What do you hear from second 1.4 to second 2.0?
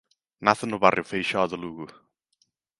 de Lugo.